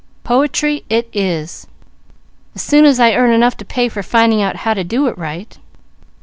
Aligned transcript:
"Poetry 0.23 0.83
it 0.89 1.07
is, 1.13 1.67
as 2.55 2.63
soon 2.63 2.85
as 2.85 2.99
I 2.99 3.13
earn 3.13 3.29
enough 3.31 3.55
to 3.57 3.65
pay 3.65 3.87
for 3.87 4.01
finding 4.01 4.41
out 4.41 4.55
how 4.65 4.73
to 4.73 4.83
do 4.83 5.05
it 5.05 5.15
right." 5.15 5.55